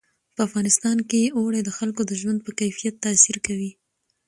[0.35, 3.71] په افغانستان کې اوړي د خلکو د ژوند په کیفیت تاثیر کوي.